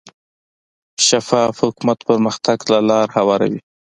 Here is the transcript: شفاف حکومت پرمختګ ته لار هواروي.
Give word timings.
شفاف 1.07 1.55
حکومت 1.65 1.99
پرمختګ 2.07 2.57
ته 2.67 2.75
لار 2.89 3.07
هواروي. 3.17 3.59